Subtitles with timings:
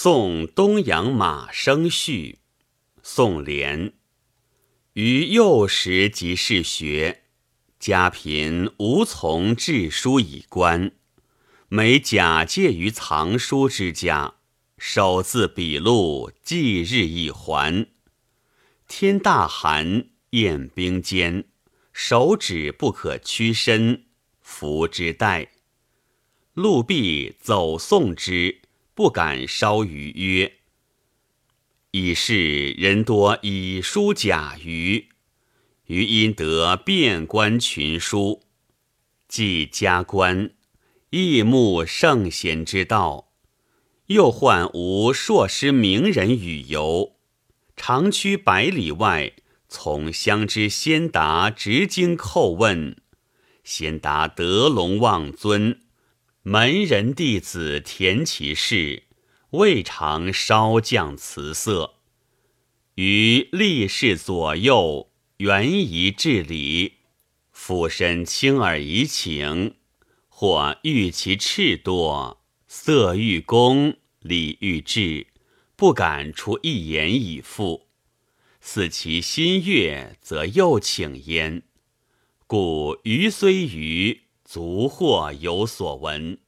[0.00, 2.38] 宋东阳马生序，
[3.02, 3.94] 宋濂。
[4.92, 7.24] 于幼时即嗜学，
[7.80, 10.92] 家贫无从致书以观，
[11.66, 14.36] 每假借于藏书之家，
[14.78, 17.88] 手字笔录，即日一还。
[18.86, 21.46] 天大寒，宴冰坚，
[21.92, 24.04] 手指不可屈伸，
[24.40, 25.50] 服之待。
[26.54, 28.60] 陆必走送之。
[28.98, 30.54] 不敢稍于曰
[31.92, 35.10] ：“以是人多以书假于，
[35.86, 38.42] 余因得遍观群书，
[39.28, 40.50] 既加官，
[41.10, 43.30] 亦慕圣贤之道，
[44.06, 47.12] 又患无硕师名人与游，
[47.76, 49.32] 长驱百里外，
[49.68, 52.96] 从乡之先达直经叩问，
[53.62, 55.82] 先达德龙望尊。”
[56.50, 59.02] 门人弟子填其事，
[59.50, 61.96] 未尝稍降辞色。
[62.94, 66.94] 于立事左右，原宜治理，
[67.52, 69.74] 俯身轻耳以请，
[70.30, 75.26] 或欲其赤多，色欲公，礼欲至，
[75.76, 77.88] 不敢出一言以复。
[78.62, 81.62] 似其心悦，则又请焉。
[82.46, 84.22] 故余虽愚。
[84.48, 86.38] 足或有所闻。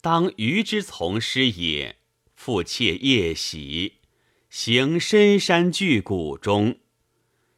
[0.00, 1.98] 当余之从师也，
[2.34, 3.96] 复妾夜喜，
[4.48, 6.78] 行深山巨谷中，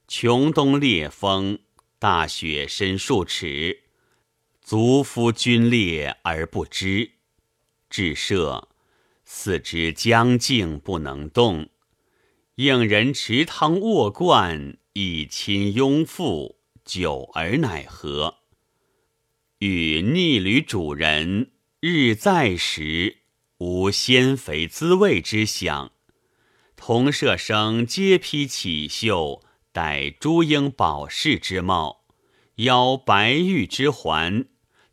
[0.08, 1.60] 穷冬烈风，
[2.00, 3.84] 大雪深数尺，
[4.60, 7.12] 足夫皲裂而不知。
[7.88, 8.68] 至舍，
[9.24, 11.68] 四肢僵静不能动，
[12.56, 18.38] 应人持汤卧灌，以亲拥腹，久而乃何？
[19.60, 23.20] 与逆旅主人日在时，
[23.56, 25.92] 无鲜肥滋味之想。
[26.76, 32.04] 同舍生皆披绮绣，戴朱缨宝饰之帽，
[32.56, 34.44] 腰白玉之环，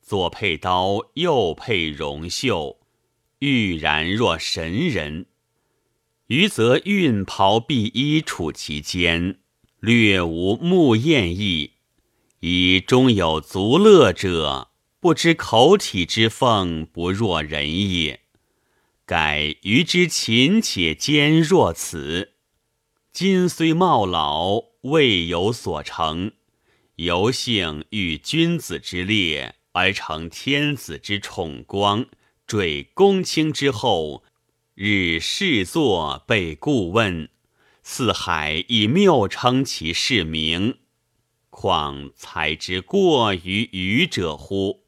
[0.02, 2.80] 左佩刀，右佩荣袖，
[3.40, 5.26] 玉然若神人。
[6.28, 9.40] 余则运袍碧衣处其间，
[9.82, 11.73] 略无木艳意。
[12.46, 14.68] 以中有足乐者，
[15.00, 18.20] 不知口体之奉不若人也。
[19.06, 22.34] 改余之勤且坚若此，
[23.14, 26.34] 今虽茂老，未有所成。
[26.98, 32.06] 犹幸遇君子之列，而成天子之宠光，
[32.46, 34.26] 坠公卿之后，
[34.76, 37.30] 日侍坐被顾问，
[37.84, 40.80] 四海以谬称其世名。
[41.54, 44.82] 况才之过于愚者乎？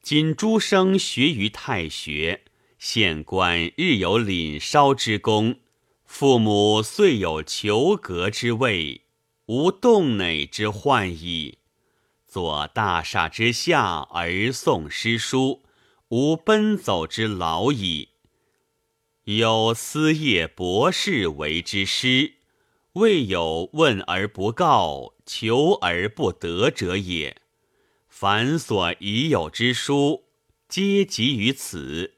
[0.00, 2.44] 今诸生学于太学，
[2.78, 5.58] 县官日有领烧之功，
[6.06, 9.02] 父母遂有求格之位，
[9.46, 11.58] 无动馁之患矣。
[12.26, 15.64] 坐大厦之下而诵诗书，
[16.08, 18.10] 无奔走之劳矣。
[19.24, 22.37] 有思业博士为之师。
[22.98, 27.36] 未有问而不告，求而不得者也。
[28.08, 30.24] 凡所已有之书，
[30.68, 32.14] 皆集于此，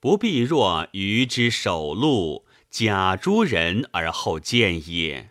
[0.00, 5.30] 不必若愚之首录，假诸人而后见也。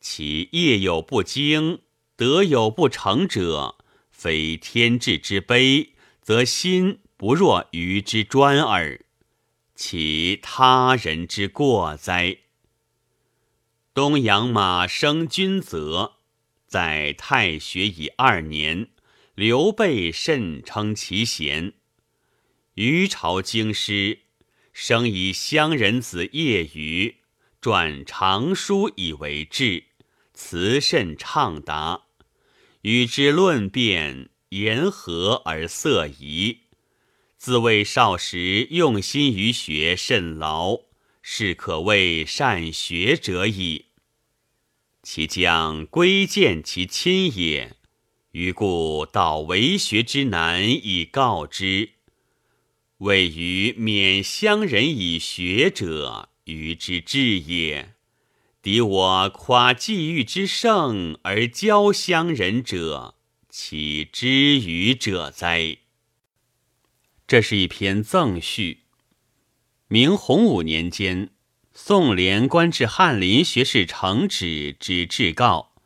[0.00, 1.82] 其业有不精，
[2.16, 3.76] 德有不成者，
[4.10, 9.04] 非天智之悲，则心不若愚之专耳，
[9.76, 12.38] 其他人之过哉？
[13.96, 16.16] 东阳马生君泽，
[16.66, 18.90] 在太学已二年，
[19.34, 21.72] 刘备甚称其贤。
[22.74, 24.18] 余朝京师，
[24.74, 27.16] 生以乡人子业余，
[27.62, 29.84] 撰长书以为志，
[30.34, 32.02] 辞甚畅达。
[32.82, 36.64] 与之论辩，言和而色宜。
[37.38, 40.82] 自谓少时用心于学甚劳，
[41.22, 43.85] 是可谓善学者矣。
[45.08, 47.76] 其将归见其亲也，
[48.32, 51.90] 余故道为学之难以告之。
[52.98, 57.94] 谓于免乡人以学者，余之志也。
[58.60, 63.14] 敌我夸际遇之盛而教乡人者，
[63.48, 65.78] 岂知愚者哉？
[67.28, 68.80] 这是一篇赠序。
[69.86, 71.30] 明洪武年间。
[71.88, 75.76] 宋濂官至翰林学士承旨之至告，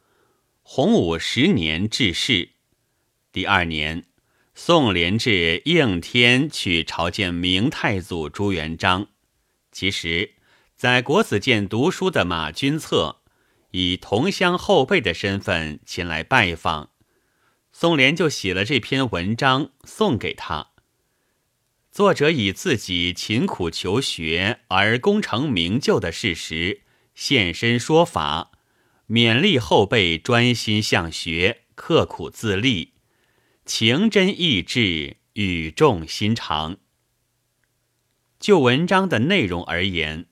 [0.63, 2.53] 洪武十年致仕。
[3.31, 4.07] 第二年，
[4.55, 9.09] 宋濂至应天去朝见明太祖朱元璋。
[9.71, 10.37] 其实，
[10.75, 13.21] 在国子监读书的马君策
[13.73, 16.93] 以同乡后辈的身份前来拜访，
[17.73, 20.70] 宋濂就写了这篇文章送给他。
[21.91, 26.83] 作者以自己勤苦求学而功成名就的事实
[27.17, 28.53] 现身说法，
[29.09, 32.93] 勉励后辈专心向学、刻苦自立。
[33.67, 36.77] 情真意志，语重心长。
[38.39, 40.27] 就文章的内容而言，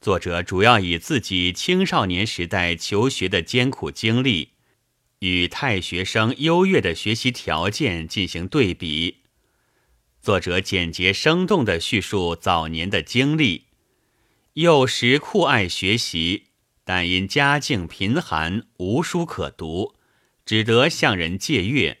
[0.00, 4.54] 作者主要以自己青少年时代求学的艰苦经历，
[5.20, 9.18] 与太学生优越的学习条件进行对比。
[10.28, 13.68] 作者简洁生动地叙述早年的经历。
[14.52, 16.48] 幼时酷爱学习，
[16.84, 19.94] 但因家境贫寒，无书可读，
[20.44, 22.00] 只得向人借阅。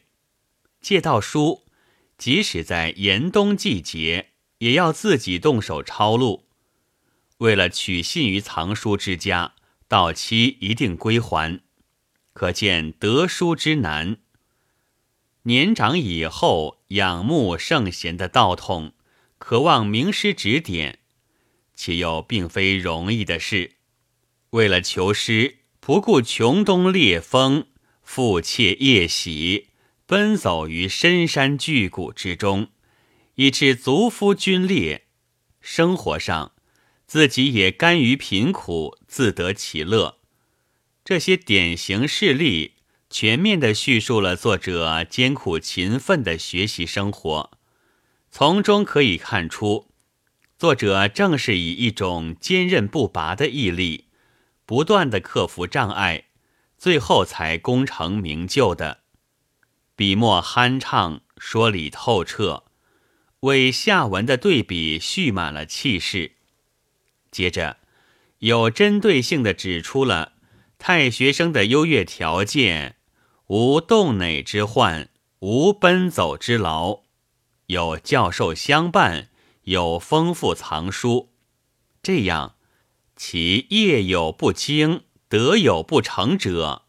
[0.82, 1.64] 借到书，
[2.18, 6.50] 即使在严冬季节，也要自己动手抄录。
[7.38, 9.54] 为了取信于藏书之家，
[9.88, 11.62] 到期一定归还，
[12.34, 14.18] 可见得书之难。
[15.48, 18.92] 年长以后，仰慕圣贤的道统，
[19.38, 20.98] 渴望名师指点，
[21.74, 23.76] 且又并非容易的事。
[24.50, 27.66] 为了求师，不顾穷冬烈风，
[28.02, 29.68] 腹切夜袭。
[30.04, 32.68] 奔走于深山巨谷之中，
[33.36, 35.06] 以致族夫军烈。
[35.62, 36.52] 生活上，
[37.06, 40.18] 自己也甘于贫苦，自得其乐。
[41.02, 42.74] 这些典型事例，
[43.10, 47.50] 全面地叙述了作者艰苦勤奋的学习生活。
[48.30, 49.88] 从中可以看出，
[50.58, 54.04] 作者正是以一种坚韧不拔的毅力，
[54.66, 56.24] 不断地克服障碍，
[56.76, 59.00] 最后才功成名就的。
[59.96, 62.64] 笔墨酣畅，说理透彻，
[63.40, 66.32] 为下文的对比蓄满了气势。
[67.30, 67.78] 接着，
[68.40, 70.34] 有针对性的指出了
[70.78, 72.96] 太学生的优越条件：
[73.48, 75.08] 无动馁之患，
[75.38, 77.00] 无奔走之劳，
[77.66, 79.30] 有教授相伴，
[79.62, 81.30] 有丰富藏书。
[82.02, 82.56] 这样，
[83.16, 86.82] 其业有不精，德有不成者，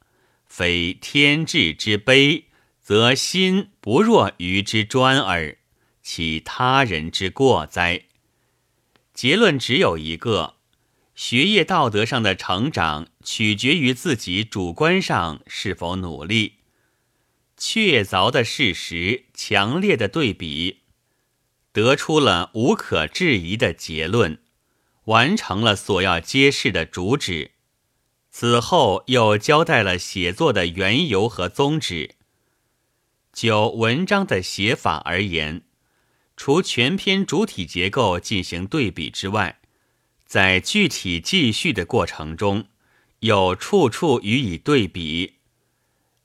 [0.45, 2.45] 非天智之悲。
[2.81, 5.59] 则心不若愚之专耳，
[6.01, 8.05] 其他人之过哉？
[9.13, 10.55] 结论只有一个：
[11.19, 16.59] 学业道德上的成长，取决于自己主观上是否努力。
[17.57, 20.83] 确凿的事实，强烈的对比，
[21.73, 24.39] 得出了无可置疑的结论，
[25.07, 27.51] 完成了所要揭示的主旨。
[28.31, 32.15] 此后又交代了写作的缘由和宗旨。
[33.33, 35.63] 就文章的写法而言，
[36.37, 39.59] 除全篇主体结构进行对比之外，
[40.29, 42.67] 在具体记叙的过程中，
[43.21, 45.37] 又处处予以对比。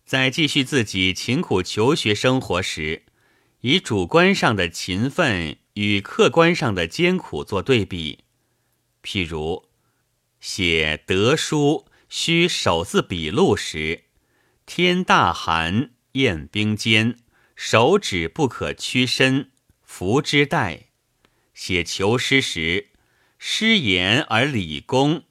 [0.04, 3.04] 在记叙自己勤苦求学生活时，
[3.62, 8.24] 以主观上的勤奋与客观上的艰苦做对比。
[9.02, 9.70] 譬如
[10.38, 14.04] 写德书需手字笔录时，
[14.66, 15.92] 天大寒。
[16.12, 17.16] 宴冰坚，
[17.56, 19.50] 手指不可屈伸，
[19.82, 20.88] 扶之待。
[21.54, 22.90] 写求诗时，
[23.38, 25.24] 诗言而礼恭，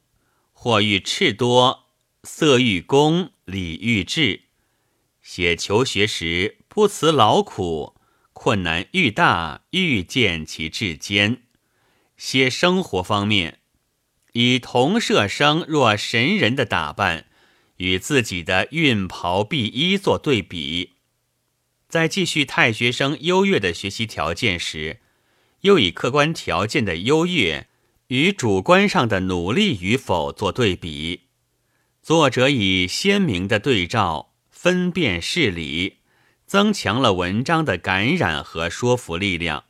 [0.51, 1.85] 或欲赤多，
[2.23, 4.41] 色欲公，礼欲质。
[5.21, 7.95] 写求学时，不辞劳苦，
[8.33, 11.43] 困难愈大，愈见其至坚。
[12.17, 13.59] 写生活方面，
[14.33, 17.27] 以同舍生若神人的打扮。
[17.77, 20.93] 与自己的运袍敝衣做对比，
[21.89, 25.01] 在继续太学生优越的学习条件时，
[25.61, 27.67] 又以客观条件的优越
[28.13, 31.21] 与主观上的努力与否做对比。
[32.03, 35.97] 作者以鲜明的对照分辨事理，
[36.45, 39.63] 增强了文章的感染和说服力量。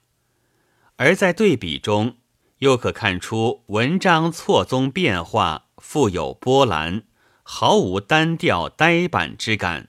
[0.98, 2.18] 而在对比中，
[2.58, 7.04] 又可看出文章错综变化，富有波澜。
[7.44, 9.88] 毫无单调呆板之感，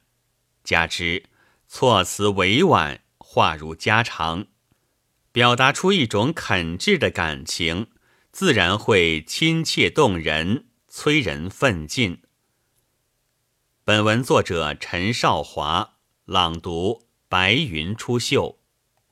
[0.62, 1.24] 加之
[1.66, 4.46] 措辞委婉，话如家常，
[5.32, 7.88] 表达出一种恳挚的感情，
[8.34, 12.20] 自然会亲切动人，催人奋进。
[13.84, 18.56] 本文作者陈少华朗读：白云出岫。